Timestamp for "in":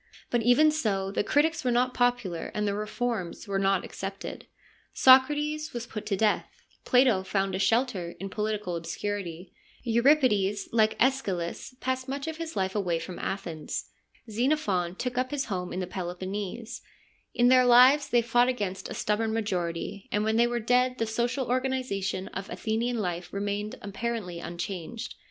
8.19-8.31, 15.71-15.81, 17.35-17.49